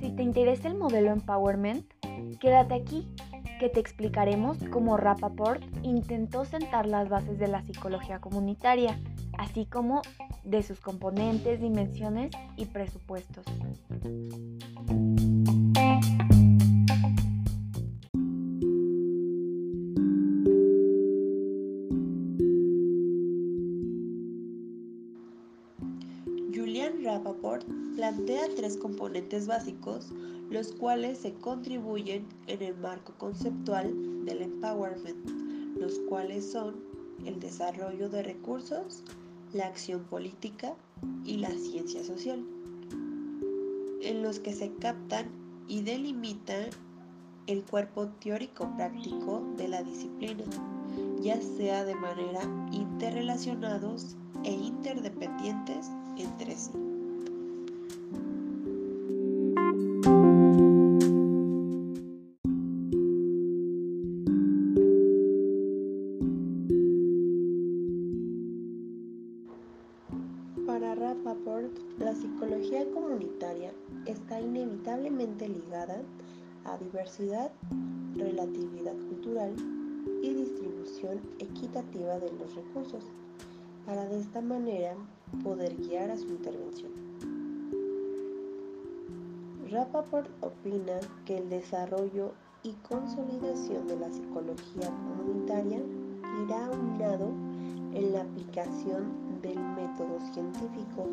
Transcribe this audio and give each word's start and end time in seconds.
Si 0.00 0.10
te 0.10 0.22
interesa 0.22 0.68
el 0.68 0.76
modelo 0.76 1.12
Empowerment, 1.12 1.84
quédate 2.40 2.74
aquí 2.74 3.06
que 3.60 3.68
te 3.68 3.78
explicaremos 3.78 4.58
cómo 4.72 4.96
Rappaport 4.96 5.62
intentó 5.84 6.44
sentar 6.44 6.86
las 6.86 7.08
bases 7.08 7.38
de 7.38 7.46
la 7.46 7.62
psicología 7.62 8.20
comunitaria, 8.20 8.98
así 9.38 9.66
como 9.66 10.02
de 10.42 10.64
sus 10.64 10.80
componentes, 10.80 11.60
dimensiones 11.60 12.32
y 12.56 12.66
presupuestos. 12.66 13.44
Plantea 27.96 28.48
tres 28.56 28.76
componentes 28.76 29.46
básicos, 29.46 30.08
los 30.50 30.72
cuales 30.72 31.18
se 31.18 31.34
contribuyen 31.34 32.26
en 32.46 32.62
el 32.62 32.76
marco 32.76 33.12
conceptual 33.18 34.24
del 34.24 34.42
empowerment, 34.42 35.28
los 35.76 35.98
cuales 36.08 36.50
son 36.50 36.76
el 37.24 37.38
desarrollo 37.38 38.08
de 38.08 38.22
recursos, 38.22 39.04
la 39.52 39.66
acción 39.66 40.04
política 40.04 40.74
y 41.24 41.36
la 41.36 41.50
ciencia 41.50 42.02
social, 42.02 42.44
en 44.00 44.22
los 44.22 44.40
que 44.40 44.52
se 44.52 44.72
captan 44.74 45.26
y 45.68 45.82
delimitan 45.82 46.70
el 47.46 47.62
cuerpo 47.64 48.08
teórico-práctico 48.20 49.42
de 49.56 49.68
la 49.68 49.82
disciplina, 49.82 50.44
ya 51.20 51.40
sea 51.40 51.84
de 51.84 51.94
manera 51.94 52.42
interrelacionados 52.72 54.16
e 54.44 54.52
interdependientes 54.52 55.90
entre 56.16 56.56
sí. 56.56 56.91
Ligada 75.52 76.02
a 76.64 76.76
diversidad, 76.78 77.50
relatividad 78.16 78.94
cultural 79.08 79.54
y 80.22 80.34
distribución 80.34 81.20
equitativa 81.38 82.18
de 82.18 82.32
los 82.32 82.54
recursos, 82.54 83.04
para 83.86 84.04
de 84.06 84.20
esta 84.20 84.40
manera 84.40 84.94
poder 85.42 85.76
guiar 85.76 86.10
a 86.10 86.16
su 86.16 86.28
intervención. 86.28 86.92
Rappaport 89.70 90.28
opina 90.42 91.00
que 91.24 91.38
el 91.38 91.48
desarrollo 91.48 92.32
y 92.62 92.72
consolidación 92.88 93.86
de 93.86 93.98
la 93.98 94.10
psicología 94.10 94.90
comunitaria 95.08 95.80
irá 96.44 96.66
aunado 96.66 97.30
en 97.94 98.12
la 98.12 98.22
aplicación 98.22 99.40
del 99.42 99.58
método 99.58 100.20
científico 100.32 101.08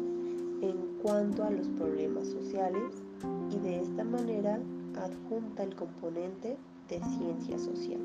en 0.61 0.88
cuanto 1.01 1.43
a 1.43 1.49
los 1.49 1.67
problemas 1.69 2.27
sociales 2.27 3.03
y 3.51 3.59
de 3.59 3.81
esta 3.81 4.03
manera 4.03 4.59
adjunta 4.95 5.63
el 5.63 5.75
componente 5.75 6.57
de 6.89 6.99
ciencia 7.17 7.57
social. 7.57 8.01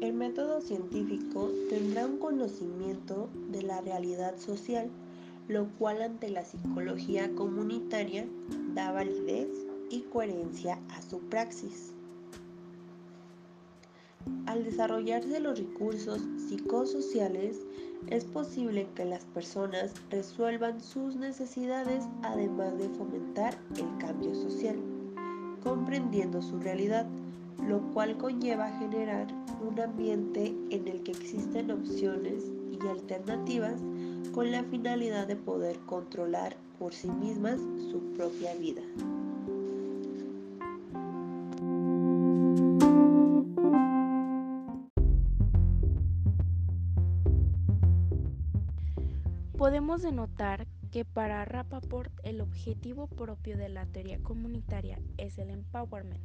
El 0.00 0.14
método 0.14 0.60
científico 0.60 1.50
tendrá 1.70 2.06
un 2.06 2.18
conocimiento 2.18 3.28
de 3.50 3.62
la 3.62 3.80
realidad 3.80 4.36
social 4.38 4.90
lo 5.50 5.66
cual 5.78 6.00
ante 6.00 6.28
la 6.28 6.44
psicología 6.44 7.28
comunitaria 7.34 8.24
da 8.72 8.92
validez 8.92 9.48
y 9.90 10.02
coherencia 10.02 10.78
a 10.90 11.02
su 11.02 11.18
praxis. 11.22 11.92
Al 14.46 14.62
desarrollarse 14.62 15.40
los 15.40 15.58
recursos 15.58 16.22
psicosociales, 16.48 17.58
es 18.06 18.24
posible 18.26 18.86
que 18.94 19.04
las 19.04 19.24
personas 19.24 19.92
resuelvan 20.08 20.80
sus 20.80 21.16
necesidades 21.16 22.04
además 22.22 22.78
de 22.78 22.88
fomentar 22.90 23.58
el 23.76 23.98
cambio 23.98 24.36
social, 24.36 24.76
comprendiendo 25.64 26.42
su 26.42 26.60
realidad, 26.60 27.06
lo 27.66 27.80
cual 27.92 28.16
conlleva 28.18 28.70
generar 28.78 29.26
un 29.68 29.80
ambiente 29.80 30.54
en 30.70 30.86
el 30.86 31.02
que 31.02 31.10
existen 31.10 31.72
opciones 31.72 32.44
y 32.70 32.86
alternativas 32.86 33.80
con 34.32 34.50
la 34.50 34.62
finalidad 34.64 35.26
de 35.26 35.36
poder 35.36 35.78
controlar 35.86 36.56
por 36.78 36.94
sí 36.94 37.10
mismas 37.10 37.60
su 37.90 38.00
propia 38.16 38.54
vida. 38.54 38.82
Podemos 49.56 50.00
denotar 50.00 50.66
que 50.90 51.04
para 51.04 51.44
Rappaport 51.44 52.10
el 52.22 52.40
objetivo 52.40 53.06
propio 53.08 53.58
de 53.58 53.68
la 53.68 53.84
teoría 53.84 54.18
comunitaria 54.22 54.98
es 55.18 55.38
el 55.38 55.50
empowerment, 55.50 56.24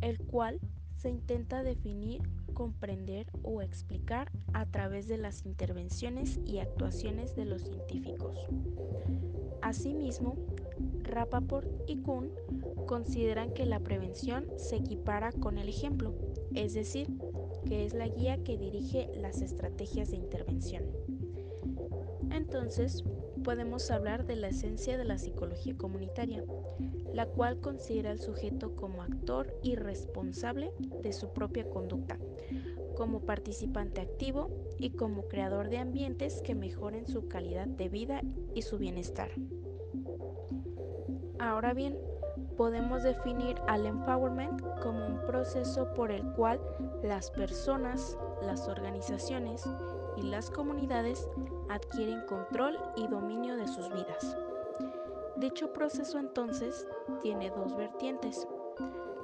el 0.00 0.18
cual 0.18 0.60
se 0.96 1.10
intenta 1.10 1.62
definir 1.64 2.22
comprender 2.54 3.26
o 3.42 3.60
explicar 3.60 4.30
a 4.52 4.66
través 4.66 5.08
de 5.08 5.18
las 5.18 5.44
intervenciones 5.44 6.40
y 6.46 6.58
actuaciones 6.58 7.36
de 7.36 7.44
los 7.44 7.62
científicos. 7.62 8.38
Asimismo, 9.60 10.36
Rappaport 11.02 11.68
y 11.86 11.96
Kuhn 11.98 12.30
consideran 12.86 13.52
que 13.52 13.66
la 13.66 13.80
prevención 13.80 14.46
se 14.56 14.76
equipara 14.76 15.32
con 15.32 15.58
el 15.58 15.68
ejemplo, 15.68 16.14
es 16.54 16.74
decir, 16.74 17.08
que 17.66 17.84
es 17.84 17.94
la 17.94 18.08
guía 18.08 18.42
que 18.42 18.58
dirige 18.58 19.10
las 19.16 19.40
estrategias 19.40 20.10
de 20.10 20.16
intervención. 20.16 20.84
Entonces, 22.30 23.04
podemos 23.42 23.90
hablar 23.90 24.26
de 24.26 24.36
la 24.36 24.48
esencia 24.48 24.98
de 24.98 25.04
la 25.04 25.18
psicología 25.18 25.76
comunitaria, 25.76 26.44
la 27.14 27.26
cual 27.26 27.60
considera 27.60 28.10
al 28.10 28.18
sujeto 28.18 28.74
como 28.74 29.02
actor 29.02 29.56
y 29.62 29.76
responsable 29.76 30.72
de 31.02 31.12
su 31.12 31.32
propia 31.32 31.64
conducta, 31.70 32.18
como 32.96 33.20
participante 33.20 34.00
activo 34.00 34.50
y 34.78 34.90
como 34.90 35.28
creador 35.28 35.68
de 35.68 35.78
ambientes 35.78 36.42
que 36.42 36.56
mejoren 36.56 37.06
su 37.06 37.28
calidad 37.28 37.68
de 37.68 37.88
vida 37.88 38.20
y 38.54 38.62
su 38.62 38.78
bienestar. 38.78 39.30
Ahora 41.38 41.72
bien, 41.72 41.96
podemos 42.56 43.04
definir 43.04 43.56
al 43.68 43.86
empowerment 43.86 44.60
como 44.82 45.06
un 45.06 45.24
proceso 45.26 45.92
por 45.94 46.10
el 46.10 46.24
cual 46.32 46.60
las 47.02 47.30
personas, 47.30 48.18
las 48.42 48.66
organizaciones 48.68 49.64
y 50.16 50.22
las 50.22 50.50
comunidades 50.50 51.28
adquieren 51.68 52.22
control 52.26 52.76
y 52.96 53.06
dominio 53.06 53.56
de 53.56 53.68
sus 53.68 53.88
vidas. 53.92 54.36
Dicho 55.44 55.74
proceso 55.74 56.18
entonces 56.18 56.88
tiene 57.20 57.50
dos 57.50 57.76
vertientes. 57.76 58.48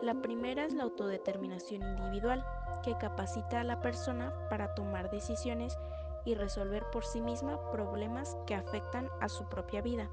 La 0.02 0.12
primera 0.20 0.66
es 0.66 0.74
la 0.74 0.82
autodeterminación 0.82 1.80
individual, 1.82 2.44
que 2.82 2.94
capacita 2.98 3.60
a 3.60 3.64
la 3.64 3.80
persona 3.80 4.30
para 4.50 4.74
tomar 4.74 5.10
decisiones 5.10 5.78
y 6.26 6.34
resolver 6.34 6.84
por 6.90 7.06
sí 7.06 7.22
misma 7.22 7.58
problemas 7.70 8.36
que 8.46 8.54
afectan 8.54 9.08
a 9.22 9.30
su 9.30 9.48
propia 9.48 9.80
vida. 9.80 10.10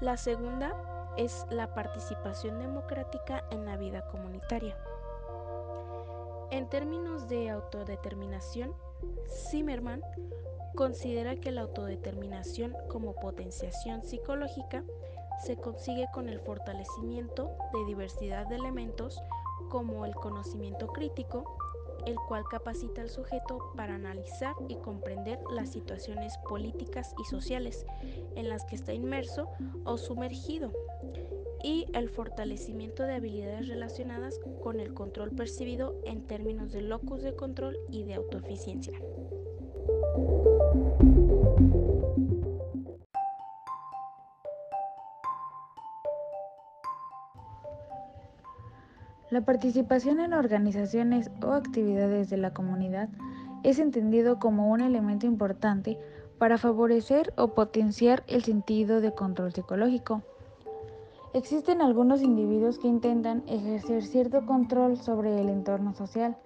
La 0.00 0.16
segunda 0.16 1.12
es 1.16 1.44
la 1.50 1.74
participación 1.74 2.60
democrática 2.60 3.42
en 3.50 3.66
la 3.66 3.76
vida 3.76 4.06
comunitaria. 4.12 4.78
En 6.52 6.68
términos 6.68 7.26
de 7.26 7.50
autodeterminación, 7.50 8.76
Zimmerman 9.50 10.02
considera 10.74 11.36
que 11.36 11.50
la 11.50 11.62
autodeterminación 11.62 12.74
como 12.88 13.14
potenciación 13.14 14.02
psicológica 14.02 14.84
se 15.44 15.56
consigue 15.56 16.06
con 16.12 16.28
el 16.28 16.40
fortalecimiento 16.40 17.50
de 17.72 17.84
diversidad 17.86 18.46
de 18.46 18.56
elementos 18.56 19.20
como 19.68 20.04
el 20.04 20.14
conocimiento 20.14 20.88
crítico, 20.88 21.44
el 22.06 22.16
cual 22.28 22.44
capacita 22.50 23.02
al 23.02 23.10
sujeto 23.10 23.72
para 23.76 23.94
analizar 23.94 24.54
y 24.68 24.76
comprender 24.76 25.38
las 25.50 25.70
situaciones 25.70 26.36
políticas 26.48 27.14
y 27.18 27.24
sociales 27.24 27.86
en 28.36 28.48
las 28.48 28.64
que 28.64 28.76
está 28.76 28.92
inmerso 28.92 29.48
o 29.84 29.96
sumergido, 29.98 30.72
y 31.62 31.86
el 31.92 32.08
fortalecimiento 32.08 33.04
de 33.04 33.14
habilidades 33.14 33.68
relacionadas 33.68 34.40
con 34.62 34.80
el 34.80 34.94
control 34.94 35.30
percibido 35.32 36.00
en 36.04 36.26
términos 36.26 36.72
de 36.72 36.82
locus 36.82 37.22
de 37.22 37.34
control 37.34 37.76
y 37.90 38.04
de 38.04 38.14
autoeficiencia. 38.14 38.98
La 49.30 49.42
participación 49.42 50.18
en 50.18 50.32
organizaciones 50.32 51.30
o 51.40 51.52
actividades 51.52 52.30
de 52.30 52.36
la 52.36 52.52
comunidad 52.52 53.08
es 53.62 53.78
entendido 53.78 54.40
como 54.40 54.70
un 54.70 54.80
elemento 54.80 55.26
importante 55.26 55.98
para 56.38 56.58
favorecer 56.58 57.32
o 57.36 57.54
potenciar 57.54 58.24
el 58.26 58.42
sentido 58.42 59.00
de 59.00 59.14
control 59.14 59.52
psicológico. 59.52 60.22
Existen 61.32 61.80
algunos 61.80 62.22
individuos 62.22 62.80
que 62.80 62.88
intentan 62.88 63.44
ejercer 63.46 64.02
cierto 64.02 64.44
control 64.46 64.96
sobre 64.96 65.40
el 65.40 65.48
entorno 65.48 65.94
social, 65.94 66.36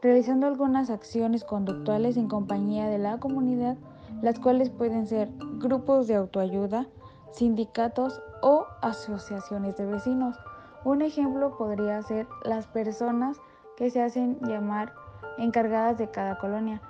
realizando 0.00 0.46
algunas 0.46 0.90
acciones 0.90 1.42
conductuales 1.42 2.16
en 2.16 2.28
compañía 2.28 2.86
de 2.86 2.98
la 2.98 3.18
comunidad, 3.18 3.76
las 4.22 4.38
cuales 4.38 4.70
pueden 4.70 5.08
ser 5.08 5.28
grupos 5.58 6.06
de 6.06 6.14
autoayuda, 6.14 6.86
sindicatos 7.32 8.22
o 8.40 8.66
asociaciones 8.80 9.76
de 9.76 9.86
vecinos. 9.86 10.36
Un 10.84 11.02
ejemplo 11.02 11.56
podría 11.58 12.00
ser 12.02 12.28
las 12.44 12.68
personas 12.68 13.38
que 13.76 13.90
se 13.90 14.00
hacen 14.00 14.38
llamar 14.42 14.94
encargadas 15.38 15.98
de 15.98 16.12
cada 16.12 16.38
colonia. 16.38 16.80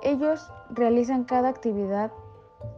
Ellos 0.00 0.48
realizan 0.70 1.24
cada 1.24 1.48
actividad 1.48 2.12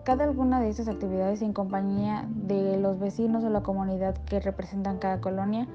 cada 0.04 0.24
alguna 0.24 0.60
de 0.60 0.70
estas 0.70 0.88
actividades 0.88 1.42
en 1.42 1.52
compañía 1.52 2.28
de 2.34 2.78
los 2.78 2.98
vecinos 2.98 3.44
o 3.44 3.50
la 3.50 3.62
comunidad 3.62 4.16
que 4.24 4.40
representan 4.40 4.98
cada 4.98 5.20
colonia 5.20 5.68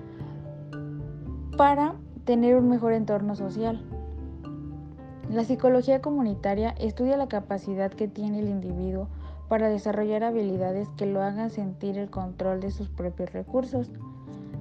para 1.58 1.96
tener 2.26 2.56
un 2.56 2.70
mejor 2.70 2.94
entorno 2.94 3.36
social. 3.36 3.84
La 5.30 5.44
psicología 5.44 6.02
comunitaria 6.02 6.76
estudia 6.80 7.18
la 7.18 7.28
capacidad 7.28 7.92
que 7.92 8.08
tiene 8.08 8.40
el 8.40 8.50
individuo 8.50 9.08
para 9.48 9.70
desarrollar 9.70 10.24
habilidades 10.24 10.90
que 10.98 11.06
lo 11.06 11.22
hagan 11.22 11.50
sentir 11.50 11.98
el 11.98 12.10
control 12.10 12.60
de 12.60 12.72
sus 12.72 12.90
propios 12.90 13.32
recursos. 13.34 13.92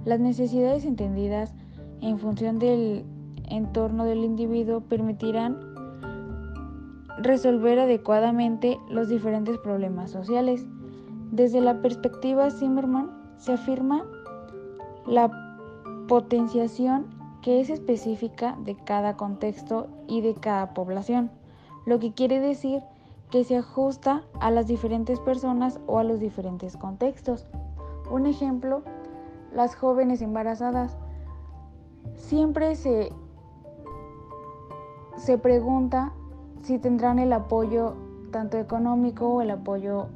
Las 0.04 0.20
necesidades 0.20 0.84
entendidas 0.84 1.54
en 2.00 2.18
función 2.18 2.58
del 2.58 3.04
entorno 3.48 4.04
del 4.04 4.24
individuo 4.24 4.80
permitirán 4.80 5.71
resolver 7.22 7.78
adecuadamente 7.78 8.78
los 8.88 9.08
diferentes 9.08 9.58
problemas 9.58 10.10
sociales. 10.10 10.66
Desde 11.30 11.60
la 11.60 11.80
perspectiva 11.80 12.50
Zimmerman 12.50 13.10
se 13.36 13.52
afirma 13.52 14.04
la 15.06 15.30
potenciación 16.08 17.06
que 17.42 17.60
es 17.60 17.70
específica 17.70 18.56
de 18.64 18.76
cada 18.76 19.16
contexto 19.16 19.88
y 20.06 20.20
de 20.20 20.34
cada 20.34 20.74
población, 20.74 21.30
lo 21.86 21.98
que 21.98 22.12
quiere 22.12 22.38
decir 22.38 22.82
que 23.30 23.44
se 23.44 23.56
ajusta 23.56 24.22
a 24.40 24.50
las 24.50 24.68
diferentes 24.68 25.18
personas 25.18 25.80
o 25.86 25.98
a 25.98 26.04
los 26.04 26.20
diferentes 26.20 26.76
contextos. 26.76 27.46
Un 28.10 28.26
ejemplo, 28.26 28.82
las 29.54 29.74
jóvenes 29.74 30.20
embarazadas. 30.22 30.98
Siempre 32.14 32.76
se, 32.76 33.10
se 35.16 35.38
pregunta 35.38 36.12
si 36.62 36.78
tendrán 36.78 37.18
el 37.18 37.32
apoyo 37.32 37.94
tanto 38.30 38.56
económico 38.58 39.28
o 39.28 39.42
el 39.42 39.50
apoyo 39.50 40.06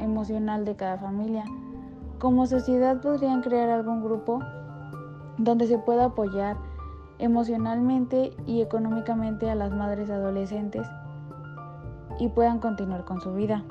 emocional 0.00 0.64
de 0.64 0.76
cada 0.76 0.98
familia. 0.98 1.44
Como 2.18 2.46
sociedad 2.46 3.00
podrían 3.00 3.40
crear 3.42 3.70
algún 3.70 4.02
grupo 4.02 4.40
donde 5.38 5.66
se 5.66 5.78
pueda 5.78 6.06
apoyar 6.06 6.56
emocionalmente 7.18 8.32
y 8.46 8.60
económicamente 8.60 9.50
a 9.50 9.54
las 9.54 9.72
madres 9.72 10.10
adolescentes 10.10 10.86
y 12.18 12.28
puedan 12.28 12.58
continuar 12.58 13.04
con 13.04 13.20
su 13.20 13.32
vida. 13.32 13.62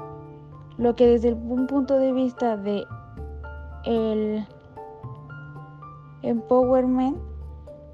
Lo 0.77 0.95
que 0.95 1.07
desde 1.07 1.33
un 1.33 1.67
punto 1.67 1.99
de 1.99 2.13
vista 2.13 2.57
de 2.57 2.85
el 3.85 4.45
empowerment 6.21 7.17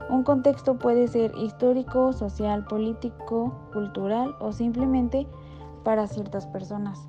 un 0.09 0.23
contexto 0.23 0.77
puede 0.77 1.07
ser 1.07 1.33
histórico, 1.37 2.13
social, 2.13 2.65
político, 2.65 3.53
cultural 3.73 4.35
o 4.39 4.51
simplemente 4.51 5.27
para 5.83 6.07
ciertas 6.07 6.47
personas. 6.47 7.07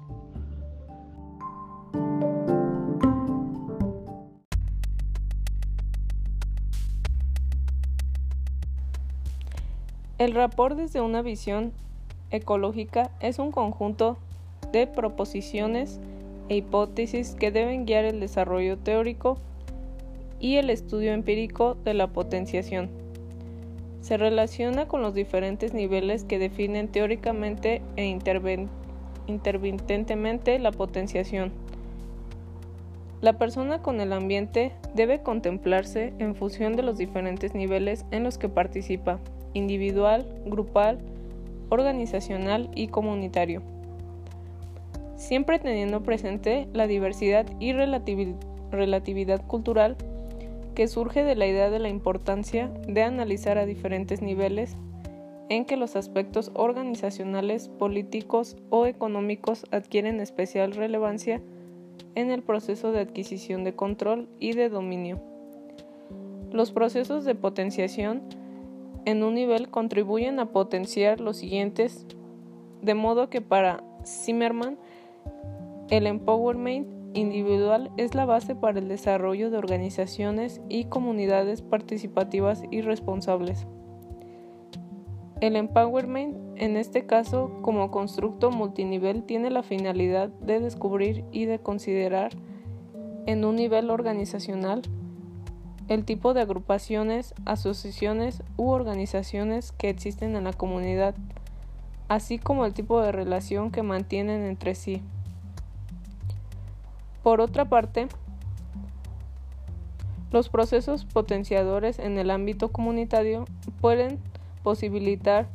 El 10.18 10.34
rapport 10.34 10.76
desde 10.76 11.02
una 11.02 11.20
visión 11.20 11.72
ecológica 12.30 13.10
es 13.20 13.38
un 13.38 13.52
conjunto 13.52 14.16
de 14.72 14.86
proposiciones 14.86 16.00
e 16.48 16.56
hipótesis 16.56 17.34
que 17.34 17.50
deben 17.50 17.84
guiar 17.84 18.04
el 18.04 18.18
desarrollo 18.18 18.78
teórico 18.78 19.38
y 20.40 20.56
el 20.56 20.70
estudio 20.70 21.12
empírico 21.12 21.76
de 21.84 21.94
la 21.94 22.08
potenciación. 22.08 22.90
Se 24.00 24.16
relaciona 24.16 24.86
con 24.86 25.02
los 25.02 25.14
diferentes 25.14 25.74
niveles 25.74 26.24
que 26.24 26.38
definen 26.38 26.88
teóricamente 26.88 27.82
e 27.96 28.04
intervitentemente 29.26 30.58
la 30.58 30.70
potenciación. 30.70 31.52
La 33.20 33.38
persona 33.38 33.82
con 33.82 34.00
el 34.00 34.12
ambiente 34.12 34.72
debe 34.94 35.22
contemplarse 35.22 36.12
en 36.18 36.34
función 36.34 36.76
de 36.76 36.82
los 36.82 36.98
diferentes 36.98 37.54
niveles 37.54 38.04
en 38.10 38.22
los 38.22 38.38
que 38.38 38.48
participa, 38.48 39.18
individual, 39.54 40.26
grupal, 40.44 40.98
organizacional 41.70 42.70
y 42.74 42.88
comunitario, 42.88 43.62
siempre 45.16 45.58
teniendo 45.58 46.02
presente 46.02 46.68
la 46.72 46.86
diversidad 46.86 47.46
y 47.58 47.72
relatividad 47.72 49.44
cultural 49.46 49.96
que 50.76 50.86
surge 50.88 51.24
de 51.24 51.34
la 51.34 51.46
idea 51.46 51.70
de 51.70 51.78
la 51.78 51.88
importancia 51.88 52.70
de 52.86 53.02
analizar 53.02 53.56
a 53.56 53.64
diferentes 53.64 54.20
niveles 54.20 54.76
en 55.48 55.64
que 55.64 55.78
los 55.78 55.96
aspectos 55.96 56.50
organizacionales, 56.54 57.68
políticos 57.68 58.56
o 58.68 58.84
económicos 58.84 59.64
adquieren 59.70 60.20
especial 60.20 60.72
relevancia 60.72 61.40
en 62.14 62.30
el 62.30 62.42
proceso 62.42 62.92
de 62.92 63.00
adquisición 63.00 63.64
de 63.64 63.74
control 63.74 64.28
y 64.38 64.52
de 64.52 64.68
dominio. 64.68 65.18
Los 66.52 66.72
procesos 66.72 67.24
de 67.24 67.34
potenciación 67.34 68.20
en 69.06 69.22
un 69.22 69.34
nivel 69.34 69.70
contribuyen 69.70 70.38
a 70.40 70.52
potenciar 70.52 71.20
los 71.20 71.38
siguientes, 71.38 72.06
de 72.82 72.94
modo 72.94 73.30
que 73.30 73.40
para 73.40 73.82
Zimmerman 74.04 74.76
el 75.88 76.06
empowerment 76.06 76.95
individual 77.16 77.90
es 77.96 78.14
la 78.14 78.24
base 78.24 78.54
para 78.54 78.78
el 78.78 78.88
desarrollo 78.88 79.50
de 79.50 79.58
organizaciones 79.58 80.60
y 80.68 80.84
comunidades 80.84 81.62
participativas 81.62 82.62
y 82.70 82.82
responsables. 82.82 83.66
El 85.40 85.56
empowerment, 85.56 86.36
en 86.56 86.76
este 86.76 87.06
caso, 87.06 87.58
como 87.62 87.90
constructo 87.90 88.50
multinivel, 88.50 89.24
tiene 89.24 89.50
la 89.50 89.62
finalidad 89.62 90.28
de 90.28 90.60
descubrir 90.60 91.24
y 91.30 91.44
de 91.44 91.58
considerar 91.58 92.32
en 93.26 93.44
un 93.44 93.56
nivel 93.56 93.90
organizacional 93.90 94.82
el 95.88 96.04
tipo 96.04 96.34
de 96.34 96.40
agrupaciones, 96.40 97.34
asociaciones 97.44 98.42
u 98.56 98.70
organizaciones 98.70 99.72
que 99.72 99.88
existen 99.88 100.34
en 100.36 100.44
la 100.44 100.52
comunidad, 100.52 101.14
así 102.08 102.38
como 102.38 102.64
el 102.64 102.74
tipo 102.74 103.00
de 103.00 103.12
relación 103.12 103.70
que 103.70 103.82
mantienen 103.82 104.42
entre 104.42 104.74
sí. 104.74 105.02
Por 107.26 107.40
otra 107.40 107.64
parte, 107.64 108.06
los 110.30 110.48
procesos 110.48 111.04
potenciadores 111.04 111.98
en 111.98 112.18
el 112.18 112.30
ámbito 112.30 112.68
comunitario 112.68 113.46
pueden 113.80 114.20
posibilitar, 114.62 115.48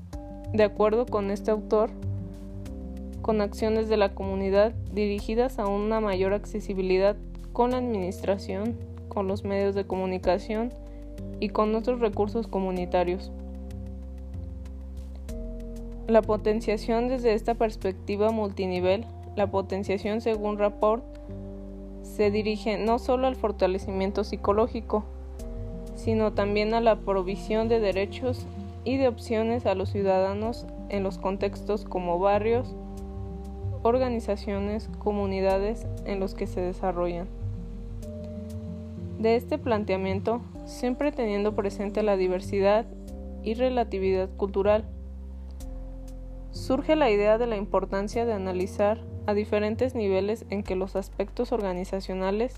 de 0.51 0.65
acuerdo 0.65 1.05
con 1.05 1.31
este 1.31 1.49
autor, 1.49 1.89
con 3.21 3.39
acciones 3.39 3.87
de 3.87 3.95
la 3.95 4.13
comunidad 4.13 4.73
dirigidas 4.91 5.59
a 5.59 5.67
una 5.67 6.01
mayor 6.01 6.33
accesibilidad 6.33 7.15
con 7.53 7.71
la 7.71 7.77
administración, 7.77 8.75
con 9.07 9.29
los 9.29 9.45
medios 9.45 9.73
de 9.73 9.87
comunicación 9.87 10.73
y 11.39 11.47
con 11.47 11.73
otros 11.73 12.01
recursos 12.01 12.47
comunitarios. 12.47 13.31
La 16.09 16.21
potenciación 16.21 17.07
desde 17.07 17.33
esta 17.33 17.55
perspectiva 17.55 18.29
multinivel, 18.29 19.05
la 19.37 19.49
potenciación 19.49 20.19
según 20.19 20.57
Rapport, 20.57 21.10
se 22.03 22.31
dirige 22.31 22.77
no 22.77 22.99
solo 22.99 23.27
al 23.27 23.35
fortalecimiento 23.35 24.23
psicológico, 24.23 25.03
sino 25.95 26.33
también 26.33 26.73
a 26.73 26.81
la 26.81 26.97
provisión 26.97 27.67
de 27.67 27.79
derechos 27.79 28.45
y 28.83 28.97
de 28.97 29.07
opciones 29.07 29.65
a 29.65 29.75
los 29.75 29.89
ciudadanos 29.89 30.65
en 30.89 31.03
los 31.03 31.17
contextos 31.17 31.85
como 31.85 32.19
barrios, 32.19 32.75
organizaciones, 33.83 34.89
comunidades 34.99 35.85
en 36.05 36.19
los 36.19 36.33
que 36.33 36.47
se 36.47 36.61
desarrollan. 36.61 37.27
De 39.19 39.35
este 39.35 39.57
planteamiento, 39.59 40.41
siempre 40.65 41.11
teniendo 41.11 41.55
presente 41.55 42.01
la 42.01 42.17
diversidad 42.17 42.85
y 43.43 43.53
relatividad 43.53 44.29
cultural, 44.37 44.85
surge 46.51 46.95
la 46.95 47.09
idea 47.09 47.37
de 47.37 47.47
la 47.47 47.57
importancia 47.57 48.25
de 48.25 48.33
analizar 48.33 48.99
a 49.25 49.33
diferentes 49.33 49.95
niveles 49.95 50.45
en 50.49 50.63
que 50.63 50.75
los 50.75 50.95
aspectos 50.95 51.51
organizacionales 51.51 52.55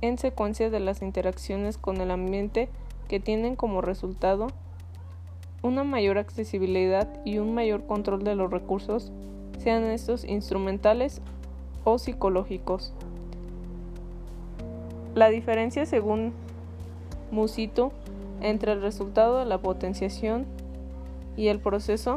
en 0.00 0.18
secuencia 0.18 0.70
de 0.70 0.80
las 0.80 1.02
interacciones 1.02 1.78
con 1.78 2.00
el 2.00 2.10
ambiente 2.10 2.68
que 3.08 3.20
tienen 3.20 3.56
como 3.56 3.80
resultado 3.80 4.48
una 5.62 5.84
mayor 5.84 6.18
accesibilidad 6.18 7.08
y 7.24 7.38
un 7.38 7.54
mayor 7.54 7.86
control 7.86 8.24
de 8.24 8.36
los 8.36 8.50
recursos, 8.50 9.10
sean 9.58 9.84
estos 9.84 10.24
instrumentales 10.24 11.20
o 11.84 11.98
psicológicos. 11.98 12.92
La 15.14 15.30
diferencia, 15.30 15.86
según 15.86 16.32
Musito, 17.30 17.90
entre 18.40 18.72
el 18.72 18.82
resultado 18.82 19.38
de 19.38 19.46
la 19.46 19.58
potenciación 19.58 20.44
y 21.36 21.48
el 21.48 21.58
proceso 21.58 22.16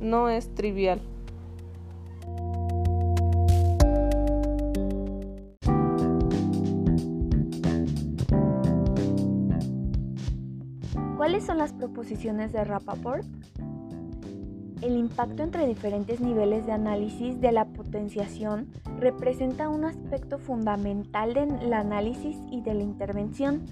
no 0.00 0.28
es 0.28 0.54
trivial. 0.54 1.00
¿Cuáles 11.44 11.58
son 11.60 11.76
las 11.76 11.78
proposiciones 11.78 12.52
de 12.52 12.64
Rappaport? 12.64 13.22
El 14.80 14.96
impacto 14.96 15.42
entre 15.42 15.66
diferentes 15.66 16.18
niveles 16.18 16.64
de 16.64 16.72
análisis 16.72 17.38
de 17.38 17.52
la 17.52 17.66
potenciación 17.66 18.68
representa 18.98 19.68
un 19.68 19.84
aspecto 19.84 20.38
fundamental 20.38 21.34
del 21.34 21.74
análisis 21.74 22.38
y 22.50 22.62
de 22.62 22.72
la 22.72 22.82
intervención. 22.82 23.66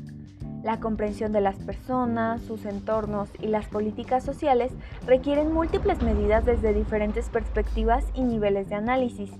La 0.62 0.80
comprensión 0.80 1.32
de 1.32 1.40
las 1.40 1.56
personas, 1.60 2.42
sus 2.42 2.66
entornos 2.66 3.30
y 3.40 3.46
las 3.46 3.66
políticas 3.68 4.22
sociales 4.22 4.70
requieren 5.06 5.50
múltiples 5.50 6.02
medidas 6.02 6.44
desde 6.44 6.74
diferentes 6.74 7.30
perspectivas 7.30 8.04
y 8.12 8.20
niveles 8.20 8.68
de 8.68 8.74
análisis. 8.74 9.30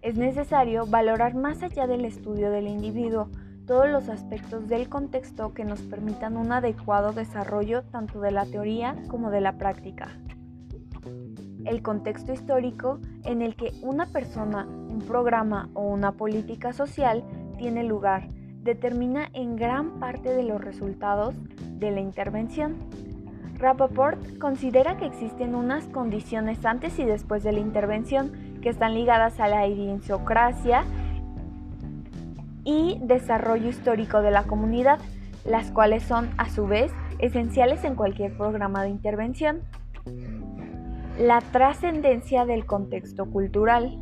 Es 0.00 0.16
necesario 0.16 0.86
valorar 0.86 1.34
más 1.34 1.62
allá 1.62 1.86
del 1.86 2.06
estudio 2.06 2.50
del 2.50 2.68
individuo 2.68 3.28
todos 3.72 3.88
los 3.88 4.10
aspectos 4.10 4.68
del 4.68 4.90
contexto 4.90 5.54
que 5.54 5.64
nos 5.64 5.80
permitan 5.80 6.36
un 6.36 6.52
adecuado 6.52 7.12
desarrollo 7.12 7.84
tanto 7.84 8.20
de 8.20 8.30
la 8.30 8.44
teoría 8.44 8.94
como 9.08 9.30
de 9.30 9.40
la 9.40 9.56
práctica 9.56 10.10
el 11.64 11.80
contexto 11.80 12.34
histórico 12.34 12.98
en 13.24 13.40
el 13.40 13.56
que 13.56 13.72
una 13.80 14.04
persona, 14.04 14.66
un 14.66 15.00
programa 15.06 15.70
o 15.72 15.84
una 15.84 16.12
política 16.12 16.74
social 16.74 17.24
tiene 17.56 17.82
lugar 17.82 18.28
determina 18.62 19.30
en 19.32 19.56
gran 19.56 19.98
parte 19.98 20.34
de 20.34 20.42
los 20.42 20.60
resultados 20.60 21.34
de 21.78 21.92
la 21.92 22.00
intervención. 22.00 22.76
Rappaport 23.56 24.38
considera 24.38 24.98
que 24.98 25.06
existen 25.06 25.54
unas 25.54 25.86
condiciones 25.86 26.62
antes 26.66 26.98
y 26.98 27.04
después 27.04 27.42
de 27.42 27.52
la 27.52 27.60
intervención 27.60 28.32
que 28.60 28.68
están 28.68 28.92
ligadas 28.92 29.40
a 29.40 29.48
la 29.48 29.66
idiosincrasia 29.66 30.84
y 32.64 32.98
desarrollo 33.02 33.68
histórico 33.68 34.22
de 34.22 34.30
la 34.30 34.44
comunidad, 34.44 34.98
las 35.44 35.70
cuales 35.70 36.02
son 36.02 36.30
a 36.38 36.48
su 36.48 36.66
vez 36.66 36.92
esenciales 37.18 37.84
en 37.84 37.94
cualquier 37.94 38.36
programa 38.36 38.82
de 38.82 38.90
intervención. 38.90 39.60
La 41.18 41.40
trascendencia 41.40 42.46
del 42.46 42.64
contexto 42.66 43.26
cultural. 43.26 43.98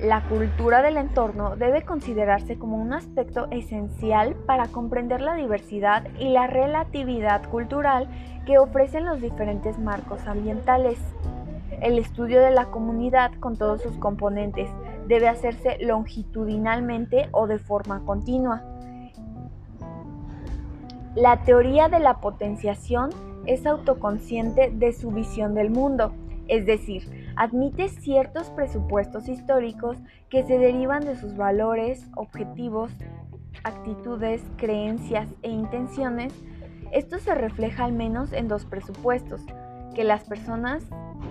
La 0.00 0.28
cultura 0.28 0.82
del 0.82 0.98
entorno 0.98 1.56
debe 1.56 1.82
considerarse 1.82 2.58
como 2.58 2.76
un 2.76 2.92
aspecto 2.92 3.48
esencial 3.50 4.34
para 4.46 4.68
comprender 4.68 5.22
la 5.22 5.34
diversidad 5.34 6.06
y 6.18 6.28
la 6.28 6.46
relatividad 6.46 7.48
cultural 7.48 8.06
que 8.44 8.58
ofrecen 8.58 9.06
los 9.06 9.20
diferentes 9.22 9.78
marcos 9.78 10.26
ambientales. 10.26 10.98
El 11.80 11.98
estudio 11.98 12.40
de 12.40 12.50
la 12.50 12.66
comunidad 12.66 13.32
con 13.40 13.56
todos 13.56 13.82
sus 13.82 13.96
componentes 13.96 14.68
debe 15.06 15.28
hacerse 15.28 15.78
longitudinalmente 15.80 17.28
o 17.32 17.46
de 17.46 17.58
forma 17.58 18.04
continua. 18.04 18.62
La 21.14 21.42
teoría 21.42 21.88
de 21.88 21.98
la 21.98 22.20
potenciación 22.20 23.10
es 23.46 23.66
autoconsciente 23.66 24.70
de 24.70 24.92
su 24.92 25.10
visión 25.10 25.54
del 25.54 25.70
mundo 25.70 26.12
es 26.48 26.64
decir, 26.64 27.32
admite 27.36 27.88
ciertos 27.88 28.50
presupuestos 28.50 29.28
históricos 29.28 29.98
que 30.30 30.44
se 30.44 30.58
derivan 30.58 31.04
de 31.04 31.16
sus 31.16 31.36
valores, 31.36 32.06
objetivos, 32.14 32.92
actitudes, 33.64 34.42
creencias 34.56 35.28
e 35.42 35.50
intenciones. 35.50 36.32
Esto 36.92 37.18
se 37.18 37.34
refleja 37.34 37.84
al 37.84 37.92
menos 37.92 38.32
en 38.32 38.46
dos 38.46 38.64
presupuestos, 38.64 39.42
que 39.94 40.04
las 40.04 40.24
personas 40.24 40.84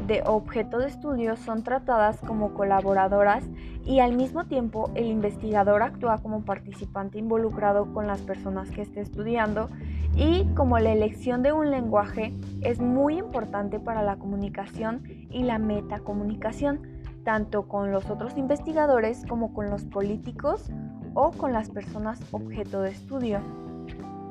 de 0.07 0.21
objeto 0.25 0.77
de 0.77 0.87
estudio 0.87 1.35
son 1.35 1.63
tratadas 1.63 2.19
como 2.19 2.53
colaboradoras 2.53 3.43
y 3.83 3.99
al 3.99 4.15
mismo 4.15 4.45
tiempo 4.45 4.91
el 4.95 5.05
investigador 5.05 5.81
actúa 5.81 6.17
como 6.19 6.43
participante 6.43 7.17
involucrado 7.17 7.93
con 7.93 8.07
las 8.07 8.21
personas 8.21 8.69
que 8.71 8.81
esté 8.81 9.01
estudiando 9.01 9.69
y 10.15 10.45
como 10.55 10.79
la 10.79 10.91
elección 10.91 11.43
de 11.43 11.51
un 11.51 11.71
lenguaje 11.71 12.33
es 12.61 12.79
muy 12.79 13.17
importante 13.17 13.79
para 13.79 14.03
la 14.03 14.17
comunicación 14.17 15.03
y 15.29 15.43
la 15.43 15.57
metacomunicación, 15.57 16.81
tanto 17.23 17.67
con 17.67 17.91
los 17.91 18.09
otros 18.09 18.37
investigadores 18.37 19.25
como 19.27 19.53
con 19.53 19.69
los 19.69 19.83
políticos 19.83 20.69
o 21.13 21.31
con 21.31 21.51
las 21.51 21.69
personas 21.69 22.19
objeto 22.31 22.81
de 22.81 22.91
estudio. 22.91 23.39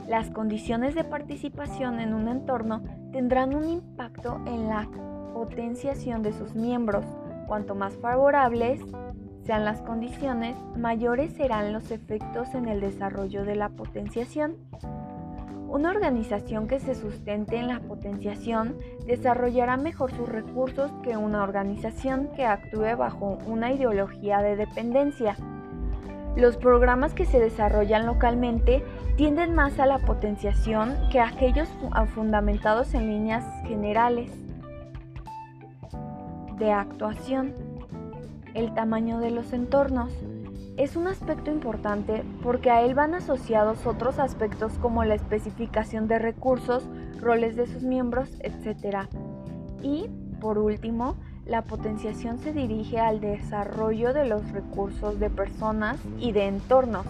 Las 0.09 0.31
condiciones 0.31 0.95
de 0.95 1.05
participación 1.05 1.99
en 1.99 2.13
un 2.13 2.29
entorno 2.29 2.83
tendrán 3.13 3.55
un 3.55 3.69
impacto 3.69 4.41
en 4.47 4.69
la 4.69 4.87
potenciación 5.35 6.23
de 6.23 6.33
sus 6.33 6.55
miembros. 6.55 7.05
Cuanto 7.47 7.75
más 7.75 7.95
favorables 7.97 8.81
sean 9.45 9.67
las 9.67 9.83
condiciones, 9.83 10.57
mayores 10.77 11.35
serán 11.35 11.75
los 11.75 11.91
efectos 11.91 12.55
en 12.55 12.67
el 12.69 12.81
desarrollo 12.81 13.45
de 13.45 13.57
la 13.57 13.69
potenciación. 13.69 14.57
Una 15.69 15.91
organización 15.91 16.69
que 16.69 16.79
se 16.79 16.95
sustente 16.95 17.57
en 17.57 17.67
la 17.67 17.81
potenciación 17.81 18.77
desarrollará 19.07 19.77
mejor 19.77 20.13
sus 20.13 20.29
recursos 20.29 20.91
que 21.03 21.17
una 21.17 21.43
organización 21.43 22.31
que 22.37 22.47
actúe 22.47 22.97
bajo 22.97 23.39
una 23.47 23.73
ideología 23.73 24.41
de 24.41 24.57
dependencia. 24.57 25.37
Los 26.37 26.57
programas 26.57 27.13
que 27.13 27.27
se 27.27 27.41
desarrollan 27.41 28.07
localmente 28.07 28.85
tienden 29.17 29.55
más 29.55 29.79
a 29.79 29.87
la 29.87 29.99
potenciación 29.99 30.95
que 31.11 31.21
aquellos 31.21 31.69
fundamentados 32.15 32.95
en 32.95 33.09
líneas 33.09 33.45
generales 33.67 34.31
de 36.59 36.73
actuación. 36.73 37.53
El 38.55 38.73
tamaño 38.75 39.19
de 39.19 39.31
los 39.31 39.53
entornos 39.53 40.13
es 40.77 40.97
un 40.97 41.07
aspecto 41.07 41.51
importante 41.51 42.25
porque 42.43 42.71
a 42.71 42.83
él 42.83 42.95
van 42.95 43.15
asociados 43.15 43.87
otros 43.87 44.19
aspectos 44.19 44.73
como 44.81 45.05
la 45.05 45.15
especificación 45.15 46.09
de 46.09 46.19
recursos, 46.19 46.85
roles 47.21 47.57
de 47.57 47.67
sus 47.67 47.83
miembros, 47.83 48.29
etc. 48.41 49.09
Y, 49.83 50.09
por 50.41 50.59
último, 50.59 51.17
la 51.47 51.63
potenciación 51.63 52.39
se 52.39 52.53
dirige 52.53 52.99
al 52.99 53.21
desarrollo 53.21 54.13
de 54.13 54.27
los 54.27 54.51
recursos 54.51 55.21
de 55.21 55.31
personas 55.31 55.99
y 56.19 56.33
de 56.33 56.47
entornos. 56.47 57.07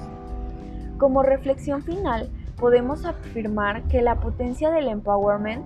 Como 0.98 1.22
reflexión 1.22 1.82
final, 1.82 2.30
podemos 2.56 3.04
afirmar 3.04 3.82
que 3.84 4.02
la 4.02 4.20
potencia 4.20 4.70
del 4.70 4.88
empowerment 4.88 5.64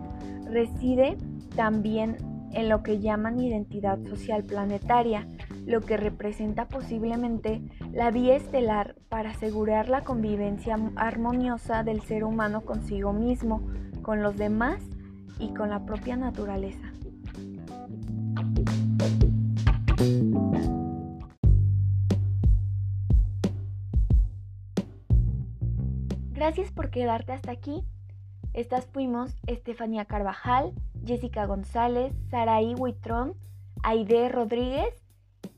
reside 0.51 1.17
también 1.57 2.17
en 2.53 2.69
lo 2.69 2.83
que 2.83 3.01
llaman 3.01 3.41
identidad 3.41 3.99
social 4.05 4.45
planetaria, 4.45 5.27
lo 5.67 5.81
que 5.81 5.97
representa 5.97 6.69
posiblemente 6.69 7.63
la 7.93 8.11
vía 8.11 8.37
estelar 8.37 8.97
para 9.09 9.31
asegurar 9.31 9.89
la 9.89 10.05
convivencia 10.05 10.77
armoniosa 10.97 11.83
del 11.83 12.01
ser 12.03 12.25
humano 12.25 12.63
consigo 12.63 13.13
mismo, 13.13 13.67
con 14.03 14.23
los 14.23 14.37
demás 14.37 14.83
y 15.39 15.53
con 15.55 15.71
la 15.71 15.85
propia 15.85 16.17
naturaleza. 16.17 16.93
Gracias 26.33 26.71
por 26.71 26.91
quedarte 26.91 27.33
hasta 27.33 27.51
aquí. 27.51 27.83
Estas 28.55 28.87
fuimos 28.87 29.37
Estefanía 29.47 30.05
Carvajal, 30.05 30.73
Jessica 31.05 31.47
González, 31.47 32.13
Saraí 32.31 32.75
Huitrón, 32.75 33.35
Aide 33.83 34.29
Rodríguez 34.29 34.95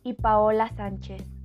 y 0.02 0.14
Paola 0.14 0.68
Sánchez. 0.76 1.39